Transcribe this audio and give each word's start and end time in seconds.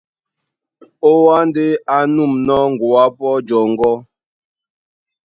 Ó 1.09 1.11
Wâ 1.23 1.35
ndé 1.47 1.65
á 1.95 1.97
nûmnɔ́ 2.15 2.61
ŋgoá 2.73 3.05
pɔ́ 3.17 3.33
jɔŋgɔ́, 3.47 3.95